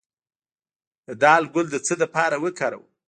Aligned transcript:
د 1.07 1.09
دال 1.23 1.43
ګل 1.53 1.67
د 1.71 1.75
څه 1.85 1.93
لپاره 2.03 2.35
وکاروم؟ 2.43 2.85